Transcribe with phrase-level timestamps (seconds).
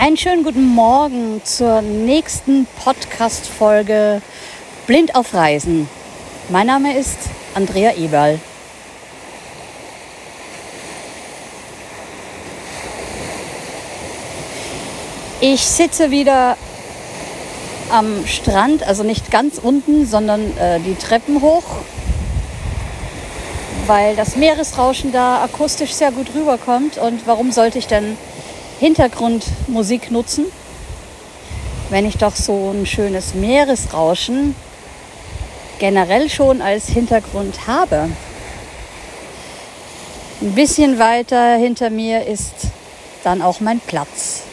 [0.00, 4.22] Einen schönen guten Morgen zur nächsten Podcast-Folge
[4.86, 5.90] Blind auf Reisen.
[6.48, 7.18] Mein Name ist
[7.54, 8.40] Andrea Eberl.
[15.42, 16.56] Ich sitze wieder
[17.90, 21.76] am Strand, also nicht ganz unten, sondern äh, die Treppen hoch,
[23.86, 26.96] weil das Meeresrauschen da akustisch sehr gut rüberkommt.
[26.96, 28.16] Und warum sollte ich denn
[28.80, 30.46] Hintergrundmusik nutzen,
[31.90, 34.56] wenn ich doch so ein schönes Meeresrauschen
[35.78, 38.08] generell schon als Hintergrund habe.
[40.40, 42.54] Ein bisschen weiter hinter mir ist
[43.22, 44.44] dann auch mein Platz.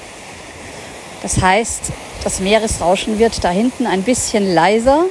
[1.22, 1.84] Das heißt,
[2.26, 5.06] das Meeresrauschen wird da hinten ein bisschen leiser,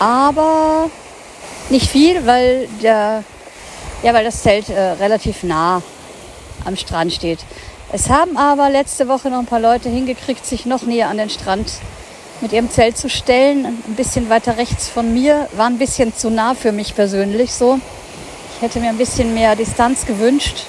[0.00, 0.90] aber
[1.70, 3.22] nicht viel, weil der
[4.02, 5.82] ja, weil das Zelt äh, relativ nah
[6.64, 7.40] am Strand steht.
[7.92, 11.30] Es haben aber letzte Woche noch ein paar Leute hingekriegt, sich noch näher an den
[11.30, 11.70] Strand
[12.40, 13.64] mit ihrem Zelt zu stellen.
[13.64, 15.48] Ein bisschen weiter rechts von mir.
[15.52, 17.78] War ein bisschen zu nah für mich persönlich so.
[18.56, 20.64] Ich hätte mir ein bisschen mehr Distanz gewünscht.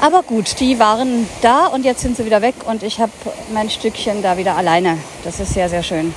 [0.00, 3.10] Aber gut, die waren da und jetzt sind sie wieder weg und ich habe
[3.52, 4.96] mein Stückchen da wieder alleine.
[5.24, 6.14] Das ist sehr, sehr schön.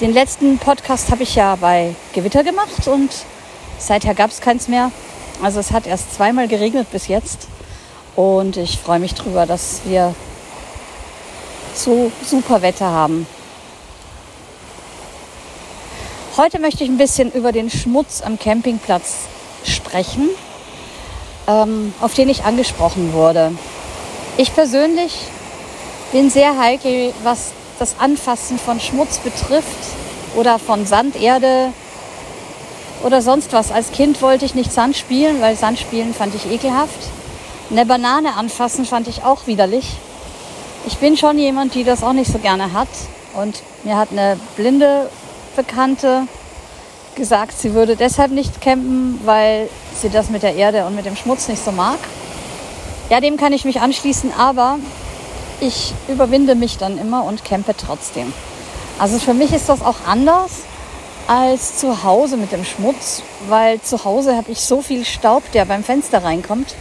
[0.00, 3.10] Den letzten Podcast habe ich ja bei Gewitter gemacht und
[3.78, 4.90] Seither gab es keins mehr.
[5.42, 7.48] Also es hat erst zweimal geregnet bis jetzt.
[8.16, 10.14] Und ich freue mich drüber, dass wir
[11.74, 13.26] so super Wetter haben.
[16.36, 19.26] Heute möchte ich ein bisschen über den Schmutz am Campingplatz
[19.64, 20.28] sprechen,
[21.46, 23.52] ähm, auf den ich angesprochen wurde.
[24.36, 25.16] Ich persönlich
[26.10, 29.78] bin sehr heikel, was das Anfassen von Schmutz betrifft
[30.36, 31.72] oder von Sand, Erde,
[33.04, 33.70] oder sonst was.
[33.70, 36.98] Als Kind wollte ich nicht Sand spielen, weil Sand spielen fand ich ekelhaft.
[37.70, 39.96] Eine Banane anfassen fand ich auch widerlich.
[40.86, 42.88] Ich bin schon jemand, die das auch nicht so gerne hat.
[43.34, 45.10] Und mir hat eine blinde
[45.56, 46.26] Bekannte
[47.14, 49.68] gesagt, sie würde deshalb nicht campen, weil
[50.00, 51.98] sie das mit der Erde und mit dem Schmutz nicht so mag.
[53.10, 54.78] Ja, dem kann ich mich anschließen, aber
[55.60, 58.32] ich überwinde mich dann immer und campe trotzdem.
[58.98, 60.62] Also für mich ist das auch anders
[61.26, 65.64] als zu Hause mit dem Schmutz, weil zu Hause habe ich so viel Staub, der
[65.64, 66.74] beim Fenster reinkommt.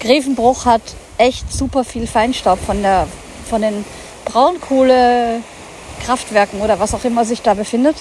[0.00, 0.82] Grevenbruch hat
[1.18, 3.06] echt super viel Feinstaub von, der,
[3.48, 3.84] von den
[4.24, 7.96] Braunkohlekraftwerken oder was auch immer sich da befindet.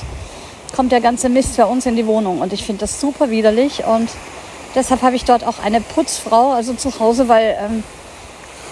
[0.76, 3.84] Kommt der ganze Mist bei uns in die Wohnung und ich finde das super widerlich
[3.86, 4.10] und
[4.76, 7.84] deshalb habe ich dort auch eine Putzfrau, also zu Hause, weil ähm,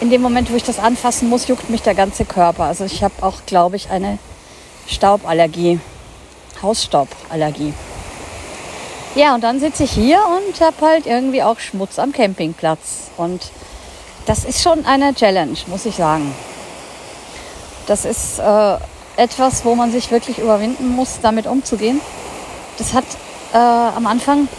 [0.02, 2.66] in dem Moment, wo ich das anfassen muss, juckt mich der ganze Körper.
[2.66, 4.20] Also ich habe auch, glaube ich, eine
[4.88, 5.80] Stauballergie.
[6.66, 7.74] Hausstauballergie.
[9.16, 13.12] Ja, und dann sitze ich hier und habe halt irgendwie auch Schmutz am Campingplatz.
[13.16, 13.42] Und
[14.26, 16.36] das ist schon eine Challenge, muss ich sagen.
[17.88, 18.78] Das ist äh,
[19.16, 22.02] etwas, wo man sich wirklich überwinden muss, damit umzugehen.
[22.78, 23.06] Das hat
[23.54, 24.50] äh, am Anfang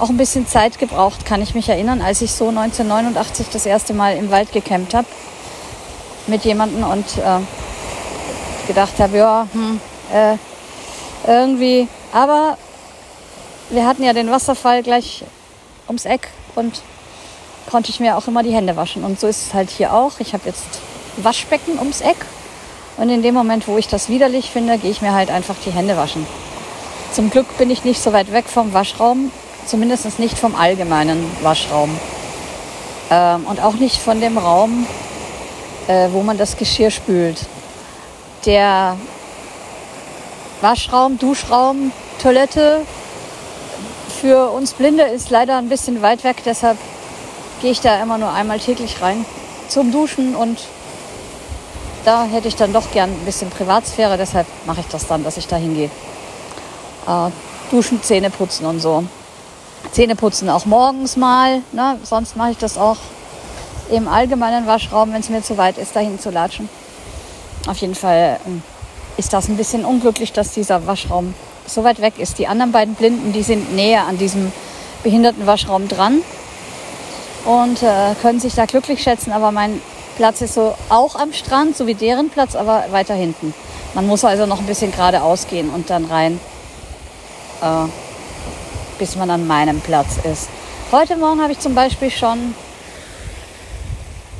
[0.00, 3.94] auch ein bisschen Zeit gebraucht, kann ich mich erinnern, als ich so 1989 das erste
[3.94, 5.06] Mal im Wald gecampt habe
[6.26, 7.38] mit jemandem und äh,
[8.66, 9.80] gedacht habe, ja, hm,
[10.12, 10.36] äh,
[11.26, 11.88] irgendwie.
[12.12, 12.56] Aber
[13.70, 15.24] wir hatten ja den Wasserfall gleich
[15.86, 16.82] ums Eck und
[17.70, 19.04] konnte ich mir auch immer die Hände waschen.
[19.04, 20.12] Und so ist es halt hier auch.
[20.20, 20.64] Ich habe jetzt
[21.16, 22.16] Waschbecken ums Eck.
[22.96, 25.72] Und in dem Moment, wo ich das widerlich finde, gehe ich mir halt einfach die
[25.72, 26.26] Hände waschen.
[27.12, 29.30] Zum Glück bin ich nicht so weit weg vom Waschraum,
[29.66, 31.90] zumindest nicht vom allgemeinen Waschraum.
[33.10, 34.86] Ähm, und auch nicht von dem Raum,
[35.88, 37.38] äh, wo man das Geschirr spült.
[38.46, 38.96] Der
[40.64, 41.92] Waschraum, Duschraum,
[42.22, 42.86] Toilette.
[44.18, 46.78] Für uns Blinde ist leider ein bisschen weit weg, deshalb
[47.60, 49.26] gehe ich da immer nur einmal täglich rein
[49.68, 50.58] zum Duschen und
[52.06, 55.36] da hätte ich dann doch gern ein bisschen Privatsphäre, deshalb mache ich das dann, dass
[55.36, 55.90] ich da hingehe.
[57.06, 57.30] Äh,
[57.70, 59.04] duschen, Zähne putzen und so.
[59.92, 61.98] Zähne putzen auch morgens mal, ne?
[62.04, 62.96] sonst mache ich das auch
[63.90, 66.70] im allgemeinen Waschraum, wenn es mir zu weit ist, dahin zu latschen.
[67.66, 68.62] Auf jeden Fall ähm,
[69.16, 71.34] ist das ein bisschen unglücklich, dass dieser Waschraum
[71.66, 72.38] so weit weg ist.
[72.38, 74.52] Die anderen beiden Blinden, die sind näher an diesem
[75.02, 76.22] behinderten Waschraum dran
[77.44, 79.32] und äh, können sich da glücklich schätzen.
[79.32, 79.80] Aber mein
[80.16, 83.54] Platz ist so auch am Strand, so wie deren Platz, aber weiter hinten.
[83.94, 86.40] Man muss also noch ein bisschen geradeaus gehen und dann rein,
[87.62, 87.88] äh,
[88.98, 90.48] bis man an meinem Platz ist.
[90.90, 92.54] Heute Morgen habe ich zum Beispiel schon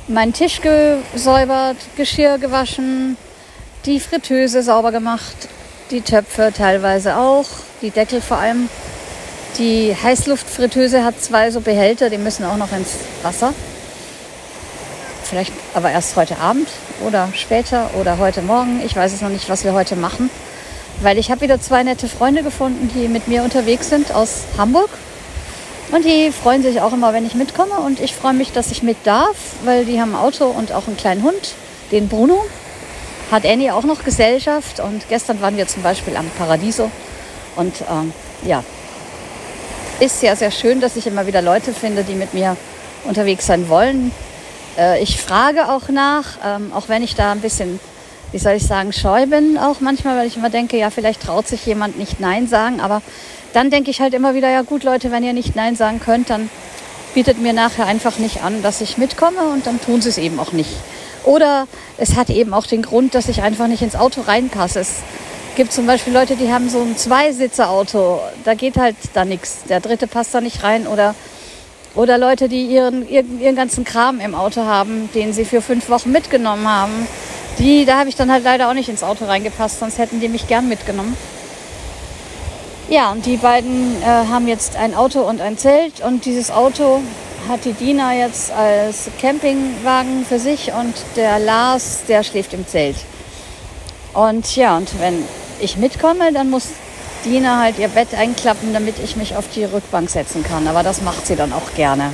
[0.08, 3.16] meinen Tisch gesäubert, Geschirr gewaschen,
[3.86, 5.48] die Fritteuse sauber gemacht,
[5.90, 7.46] die Töpfe teilweise auch,
[7.82, 8.68] die Deckel vor allem.
[9.58, 13.52] Die Heißluftfritteuse hat zwei so Behälter, die müssen auch noch ins Wasser.
[15.22, 16.68] Vielleicht aber erst heute Abend
[17.06, 18.80] oder später oder heute Morgen.
[18.84, 20.30] Ich weiß es noch nicht, was wir heute machen.
[21.02, 24.90] Weil ich habe wieder zwei nette Freunde gefunden, die mit mir unterwegs sind aus Hamburg.
[25.92, 27.78] Und die freuen sich auch immer, wenn ich mitkomme.
[27.80, 30.86] Und ich freue mich, dass ich mit darf, weil die haben ein Auto und auch
[30.86, 31.54] einen kleinen Hund,
[31.90, 32.44] den Bruno.
[33.30, 34.80] Hat Annie auch noch Gesellschaft.
[34.80, 36.90] Und gestern waren wir zum Beispiel am Paradiso.
[37.56, 38.12] Und ähm,
[38.44, 38.62] ja,
[40.00, 42.56] ist sehr, sehr schön, dass ich immer wieder Leute finde, die mit mir
[43.04, 44.10] unterwegs sein wollen.
[44.76, 47.78] Äh, ich frage auch nach, ähm, auch wenn ich da ein bisschen,
[48.32, 51.46] wie soll ich sagen, scheu bin auch manchmal, weil ich immer denke, ja, vielleicht traut
[51.46, 52.80] sich jemand nicht Nein sagen.
[52.80, 53.02] Aber
[53.52, 56.30] dann denke ich halt immer wieder, ja gut Leute, wenn ihr nicht Nein sagen könnt,
[56.30, 56.50] dann
[57.14, 60.40] bietet mir nachher einfach nicht an, dass ich mitkomme und dann tun sie es eben
[60.40, 60.70] auch nicht.
[61.24, 61.66] Oder
[61.96, 64.80] es hat eben auch den Grund, dass ich einfach nicht ins Auto reinpasse.
[64.80, 65.02] Es
[65.56, 68.20] gibt zum Beispiel Leute, die haben so ein Zweisitzer-Auto.
[68.44, 69.64] Da geht halt da nichts.
[69.68, 70.86] Der dritte passt da nicht rein.
[70.86, 71.14] Oder,
[71.94, 75.88] oder Leute, die ihren, ihren, ihren ganzen Kram im Auto haben, den sie für fünf
[75.88, 77.06] Wochen mitgenommen haben.
[77.58, 80.28] Die, da habe ich dann halt leider auch nicht ins Auto reingepasst, sonst hätten die
[80.28, 81.16] mich gern mitgenommen.
[82.88, 87.00] Ja, und die beiden äh, haben jetzt ein Auto und ein Zelt und dieses Auto
[87.48, 92.96] hat die Dina jetzt als Campingwagen für sich und der Lars, der schläft im Zelt.
[94.12, 95.24] Und ja, und wenn
[95.60, 96.68] ich mitkomme, dann muss
[97.24, 100.68] Dina halt ihr Bett einklappen, damit ich mich auf die Rückbank setzen kann.
[100.68, 102.12] Aber das macht sie dann auch gerne.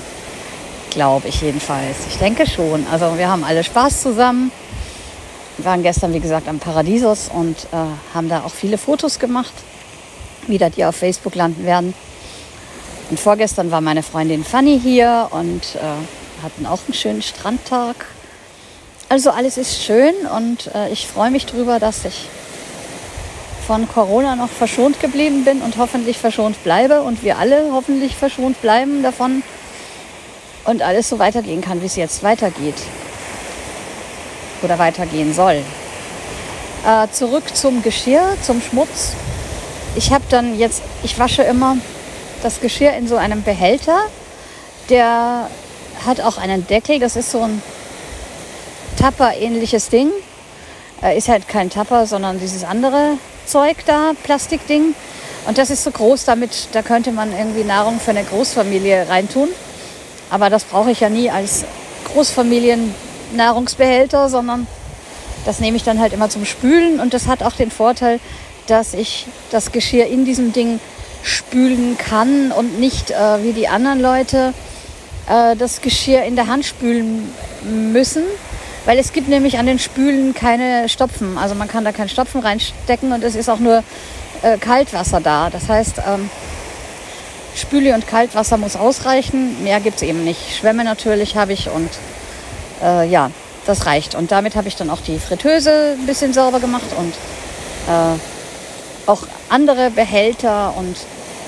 [0.91, 1.97] Glaube ich jedenfalls.
[2.09, 2.87] Ich denke schon.
[2.91, 4.51] Also wir haben alle Spaß zusammen.
[5.57, 7.77] Wir waren gestern, wie gesagt, am Paradiesos und äh,
[8.15, 9.53] haben da auch viele Fotos gemacht,
[10.47, 11.95] wieder die auf Facebook landen werden.
[13.11, 18.07] Und vorgestern war meine Freundin Fanny hier und äh, hatten auch einen schönen Strandtag.
[19.09, 22.29] Also alles ist schön und äh, ich freue mich darüber, dass ich
[23.67, 28.63] von Corona noch verschont geblieben bin und hoffentlich verschont bleibe und wir alle hoffentlich verschont
[28.63, 29.43] bleiben davon
[30.65, 32.77] und alles so weitergehen kann, wie es jetzt weitergeht
[34.63, 35.65] oder weitergehen soll.
[36.87, 39.15] Äh, zurück zum Geschirr, zum Schmutz.
[39.97, 41.77] Ich habe dann jetzt, ich wasche immer
[42.43, 43.99] das Geschirr in so einem Behälter,
[44.89, 45.49] der
[46.05, 47.63] hat auch einen Deckel, das ist so ein
[48.99, 50.11] Tapper-ähnliches Ding.
[51.03, 53.17] Äh, ist halt kein Tapper, sondern dieses andere
[53.47, 54.95] Zeug da, Plastikding.
[55.47, 59.49] Und das ist so groß, damit da könnte man irgendwie Nahrung für eine Großfamilie reintun.
[60.29, 61.65] Aber das brauche ich ja nie als
[62.13, 64.67] Großfamilien-Nahrungsbehälter, sondern
[65.47, 67.01] das nehme ich dann halt immer zum Spülen.
[67.01, 68.21] Und das hat auch den Vorteil,
[68.67, 70.79] dass ich das Geschirr in diesem Ding
[71.23, 74.55] spülen kann und nicht äh, wie die anderen Leute
[75.29, 77.33] äh, das Geschirr in der Hand spülen
[77.63, 78.23] müssen.
[78.87, 81.37] Weil es gibt nämlich an den Spülen keine Stopfen.
[81.37, 83.85] Also man kann da keinen Stopfen reinstecken und es ist auch nur
[84.43, 85.51] äh, Kaltwasser da.
[85.51, 86.31] Das heißt, ähm,
[87.55, 89.63] Spüle und Kaltwasser muss ausreichen.
[89.63, 90.57] Mehr gibt es eben nicht.
[90.57, 91.91] Schwämme natürlich habe ich und
[92.83, 93.31] äh, ja,
[93.67, 94.15] das reicht.
[94.15, 97.13] Und damit habe ich dann auch die Fritteuse ein bisschen sauber gemacht und
[97.87, 98.19] äh,
[99.07, 100.97] auch andere Behälter und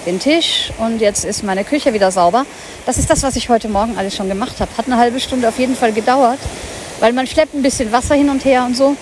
[0.06, 0.72] den Tisch.
[0.78, 2.44] Und jetzt ist meine Küche wieder sauber.
[2.86, 4.70] Das ist das, was ich heute Morgen alles schon gemacht habe.
[4.76, 6.40] Hat eine halbe Stunde auf jeden Fall gedauert
[7.02, 8.94] weil man schleppt ein bisschen Wasser hin und her und so.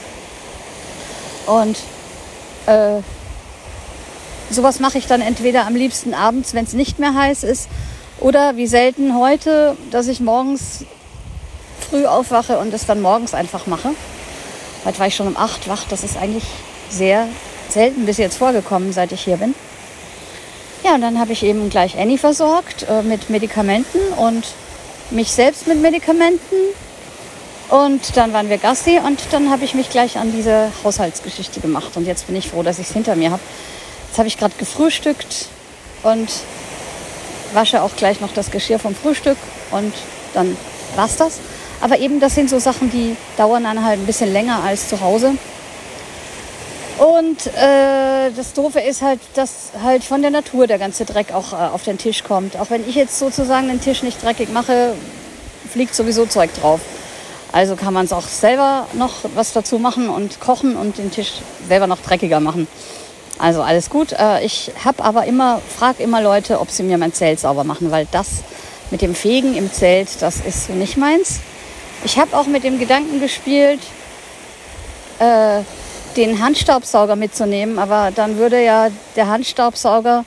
[1.46, 1.76] Und
[2.64, 3.02] äh,
[4.50, 7.68] sowas mache ich dann entweder am liebsten abends, wenn es nicht mehr heiß ist,
[8.18, 10.86] oder wie selten heute, dass ich morgens
[11.90, 13.90] früh aufwache und es dann morgens einfach mache.
[14.86, 15.84] Heute war ich schon um 8 wach.
[15.90, 16.44] Das ist eigentlich
[16.88, 17.28] sehr
[17.72, 19.54] selten bis jetzt vorgekommen, seit ich hier bin.
[20.84, 24.44] Ja, und dann habe ich eben gleich Annie versorgt äh, mit Medikamenten und
[25.10, 26.56] mich selbst mit Medikamenten
[27.70, 31.96] und dann waren wir Gassi und dann habe ich mich gleich an diese Haushaltsgeschichte gemacht.
[31.96, 33.42] Und jetzt bin ich froh, dass ich es hinter mir habe.
[34.08, 35.46] Jetzt habe ich gerade gefrühstückt
[36.02, 36.28] und
[37.52, 39.36] wasche auch gleich noch das Geschirr vom Frühstück
[39.70, 39.94] und
[40.34, 40.56] dann
[40.96, 41.38] war's das.
[41.80, 45.00] Aber eben, das sind so Sachen, die dauern dann halt ein bisschen länger als zu
[45.00, 45.34] Hause.
[47.00, 51.54] Und äh, das Doofe ist halt, dass halt von der Natur der ganze Dreck auch
[51.54, 52.58] äh, auf den Tisch kommt.
[52.58, 54.92] Auch wenn ich jetzt sozusagen den Tisch nicht dreckig mache,
[55.72, 56.80] fliegt sowieso Zeug drauf.
[57.52, 61.32] Also kann man es auch selber noch was dazu machen und kochen und den Tisch
[61.66, 62.68] selber noch dreckiger machen.
[63.38, 64.12] Also alles gut.
[64.12, 67.90] Äh, ich habe aber immer, frage immer Leute, ob sie mir mein Zelt sauber machen,
[67.90, 68.42] weil das
[68.90, 71.40] mit dem Fegen im Zelt, das ist nicht meins.
[72.04, 73.80] Ich habe auch mit dem Gedanken gespielt,
[75.18, 75.62] äh,
[76.16, 80.24] den Handstaubsauger mitzunehmen, aber dann würde ja der Handstaubsauger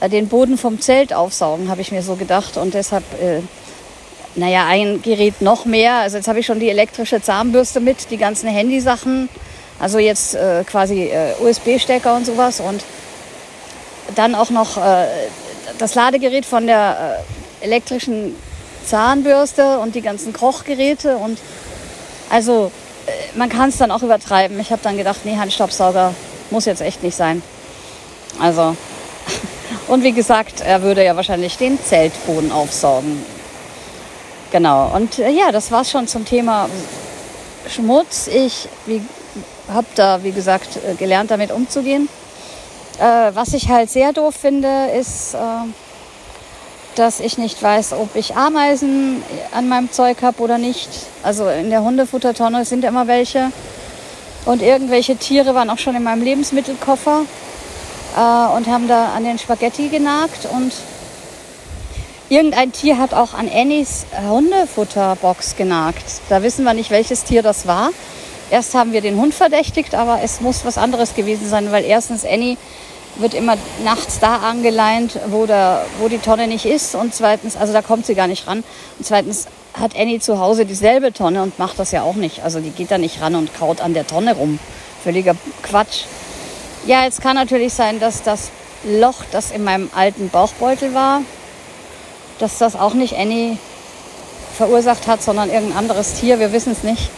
[0.00, 2.56] äh, den Boden vom Zelt aufsaugen, habe ich mir so gedacht.
[2.56, 3.40] Und deshalb äh,
[4.36, 5.94] naja, ein Gerät noch mehr.
[5.94, 9.28] Also jetzt habe ich schon die elektrische Zahnbürste mit, die ganzen Handysachen,
[9.78, 12.84] also jetzt äh, quasi äh, USB-Stecker und sowas und
[14.14, 15.06] dann auch noch äh,
[15.78, 17.22] das Ladegerät von der
[17.60, 18.36] äh, elektrischen
[18.84, 21.38] Zahnbürste und die ganzen Kochgeräte und
[22.30, 22.70] also
[23.34, 24.58] man kann es dann auch übertreiben.
[24.60, 26.14] Ich habe dann gedacht, nee, Handstaubsauger
[26.50, 27.42] muss jetzt echt nicht sein.
[28.40, 28.76] Also
[29.88, 33.24] und wie gesagt, er würde ja wahrscheinlich den Zeltboden aufsaugen.
[34.50, 34.90] Genau.
[34.94, 36.68] Und äh, ja, das war's schon zum Thema
[37.68, 38.28] Schmutz.
[38.28, 38.68] Ich
[39.72, 42.08] habe da, wie gesagt, äh, gelernt, damit umzugehen.
[42.98, 45.38] Äh, was ich halt sehr doof finde, ist, äh,
[46.98, 49.22] dass ich nicht weiß, ob ich Ameisen
[49.52, 50.88] an meinem Zeug habe oder nicht.
[51.22, 53.52] Also in der Hundefuttertonne sind immer welche.
[54.44, 57.22] Und irgendwelche Tiere waren auch schon in meinem Lebensmittelkoffer
[58.16, 60.46] äh, und haben da an den Spaghetti genagt.
[60.50, 60.72] Und
[62.28, 66.04] irgendein Tier hat auch an Annies Hundefutterbox genagt.
[66.28, 67.90] Da wissen wir nicht, welches Tier das war.
[68.50, 72.24] Erst haben wir den Hund verdächtigt, aber es muss was anderes gewesen sein, weil erstens
[72.24, 72.56] Annie
[73.18, 76.94] wird immer nachts da angeleint, wo, der, wo die Tonne nicht ist.
[76.94, 78.64] Und zweitens, also da kommt sie gar nicht ran.
[78.98, 82.42] Und zweitens hat Annie zu Hause dieselbe Tonne und macht das ja auch nicht.
[82.42, 84.58] Also die geht da nicht ran und kaut an der Tonne rum.
[85.02, 86.04] Völliger Quatsch.
[86.86, 88.50] Ja, jetzt kann natürlich sein, dass das
[88.84, 91.22] Loch, das in meinem alten Bauchbeutel war,
[92.38, 93.58] dass das auch nicht Annie
[94.56, 96.38] verursacht hat, sondern irgendein anderes Tier.
[96.38, 97.10] Wir wissen es nicht.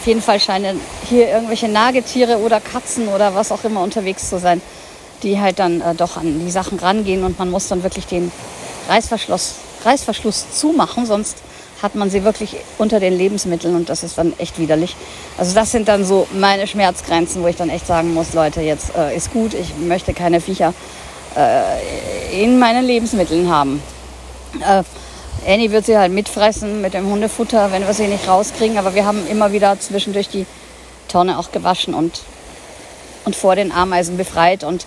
[0.00, 4.38] Auf jeden Fall scheinen hier irgendwelche Nagetiere oder Katzen oder was auch immer unterwegs zu
[4.38, 4.62] sein,
[5.22, 8.30] die halt dann äh, doch an die Sachen rangehen und man muss dann wirklich den
[8.88, 11.38] Reißverschluss, Reißverschluss zumachen, sonst
[11.82, 14.96] hat man sie wirklich unter den Lebensmitteln und das ist dann echt widerlich.
[15.38, 18.94] Also das sind dann so meine Schmerzgrenzen, wo ich dann echt sagen muss, Leute, jetzt
[18.96, 20.74] äh, ist gut, ich möchte keine Viecher
[21.36, 23.82] äh, in meinen Lebensmitteln haben.
[24.60, 24.82] Äh,
[25.46, 29.06] Annie wird sie halt mitfressen mit dem Hundefutter, wenn wir sie nicht rauskriegen, aber wir
[29.06, 30.44] haben immer wieder zwischendurch die
[31.08, 32.20] Tonne auch gewaschen und,
[33.24, 34.86] und vor den Ameisen befreit und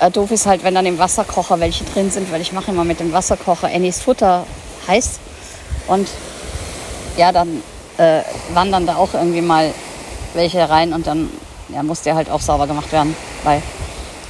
[0.00, 2.84] äh, doof ist halt, wenn dann im Wasserkocher welche drin sind, weil ich mache immer
[2.84, 4.46] mit dem Wasserkocher Annies Futter
[4.86, 5.18] heiß
[5.88, 6.08] und
[7.16, 7.62] ja, dann
[7.98, 8.20] äh,
[8.52, 9.72] wandern da auch irgendwie mal
[10.34, 11.30] welche rein und dann
[11.68, 13.16] ja, muss der halt auch sauber gemacht werden.
[13.42, 13.62] Weil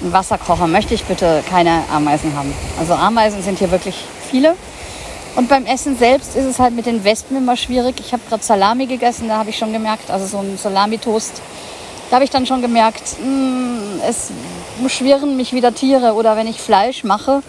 [0.03, 2.55] im Wasserkocher möchte ich bitte keine Ameisen haben.
[2.79, 3.97] Also Ameisen sind hier wirklich
[4.31, 4.55] viele.
[5.35, 7.97] Und beim Essen selbst ist es halt mit den Wespen immer schwierig.
[8.01, 11.43] Ich habe gerade Salami gegessen, da habe ich schon gemerkt, also so ein Salami-Toast,
[12.11, 14.31] da habe ich dann schon gemerkt, mh, mm, es
[14.89, 16.15] schwirren mich wieder Tiere.
[16.15, 17.43] Oder wenn ich Fleisch mache,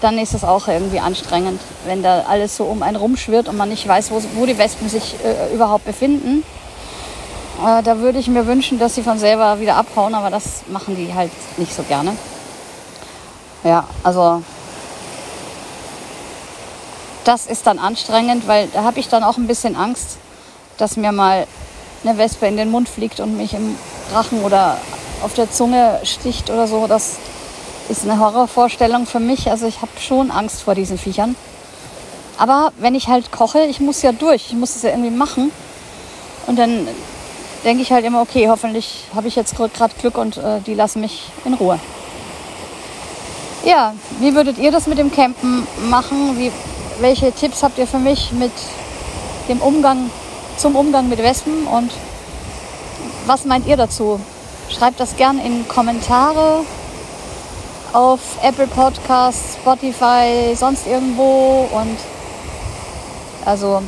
[0.00, 3.68] dann ist es auch irgendwie anstrengend, wenn da alles so um einen rumschwirrt und man
[3.68, 6.42] nicht weiß, wo, wo die Wespen sich äh, überhaupt befinden.
[7.64, 10.96] Äh, da würde ich mir wünschen, dass sie von selber wieder abhauen, aber das machen
[10.96, 12.16] die halt nicht so gerne.
[13.62, 14.42] Ja, also
[17.22, 20.16] das ist dann anstrengend, weil da habe ich dann auch ein bisschen Angst,
[20.78, 21.46] dass mir mal
[22.02, 23.76] eine Wespe in den Mund fliegt und mich im
[24.12, 24.78] Rachen oder
[25.22, 26.86] auf der Zunge sticht oder so.
[26.86, 27.16] Das
[27.88, 29.50] ist eine Horrorvorstellung für mich.
[29.50, 31.36] Also ich habe schon Angst vor diesen Viechern.
[32.38, 35.52] Aber wenn ich halt koche, ich muss ja durch, ich muss es ja irgendwie machen.
[36.46, 36.88] Und dann
[37.64, 41.00] denke ich halt immer, okay, hoffentlich habe ich jetzt gerade Glück und äh, die lassen
[41.00, 41.78] mich in Ruhe.
[43.64, 46.36] Ja, wie würdet ihr das mit dem Campen machen?
[46.36, 46.50] Wie,
[47.00, 48.50] welche Tipps habt ihr für mich mit
[49.48, 50.10] dem Umgang
[50.56, 51.90] zum Umgang mit Wespen und
[53.26, 54.20] was meint ihr dazu?
[54.70, 56.64] Schreibt das gern in Kommentare
[57.92, 61.98] auf Apple Podcasts, Spotify, sonst irgendwo und
[63.44, 63.82] also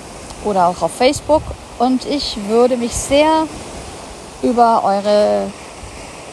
[0.44, 1.42] oder auch auf Facebook.
[1.78, 3.46] Und ich würde mich sehr
[4.42, 5.50] über eure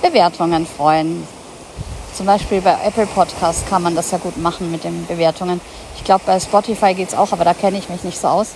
[0.02, 1.26] Bewertungen freuen.
[2.14, 5.62] Zum Beispiel bei Apple Podcasts kann man das ja gut machen mit den Bewertungen.
[5.96, 8.50] Ich glaube, bei Spotify geht es auch, aber da kenne ich mich nicht so aus.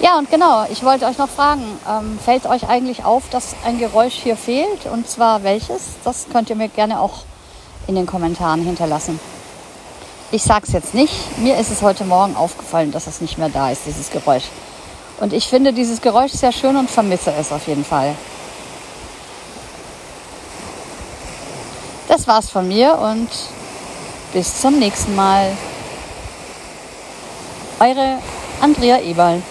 [0.00, 3.78] Ja, und genau, ich wollte euch noch fragen, ähm, fällt euch eigentlich auf, dass ein
[3.78, 4.86] Geräusch hier fehlt?
[4.86, 5.82] Und zwar welches?
[6.04, 7.24] Das könnt ihr mir gerne auch
[7.86, 9.20] in den Kommentaren hinterlassen.
[10.30, 11.12] Ich sage es jetzt nicht.
[11.38, 14.44] Mir ist es heute Morgen aufgefallen, dass es nicht mehr da ist, dieses Geräusch.
[15.18, 18.14] Und ich finde dieses Geräusch sehr schön und vermisse es auf jeden Fall.
[22.08, 23.28] Das war's von mir und
[24.32, 25.52] bis zum nächsten Mal.
[27.80, 28.18] Eure
[28.62, 29.42] Andrea Eberl.